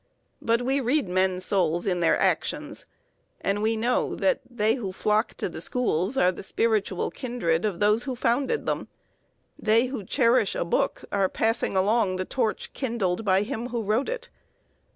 But 0.41 0.63
we 0.63 0.79
read 0.79 1.07
men's 1.07 1.45
souls 1.45 1.85
in 1.85 1.99
their 1.99 2.17
actions, 2.19 2.87
and 3.39 3.61
we 3.61 3.77
know 3.77 4.15
that 4.15 4.41
they 4.49 4.73
who 4.73 4.91
flock 4.91 5.35
to 5.35 5.47
the 5.47 5.61
schools 5.61 6.17
are 6.17 6.31
the 6.31 6.41
spiritual 6.41 7.11
kindred 7.11 7.65
of 7.65 7.79
those 7.79 8.05
who 8.05 8.15
founded 8.15 8.65
them; 8.65 8.87
they 9.59 9.85
who 9.85 10.03
cherish 10.03 10.55
a 10.55 10.65
book 10.65 11.03
are 11.11 11.29
passing 11.29 11.77
along 11.77 12.15
the 12.15 12.25
torch 12.25 12.73
kindled 12.73 13.23
by 13.23 13.43
him 13.43 13.67
who 13.67 13.83
wrote 13.83 14.09
it. 14.09 14.29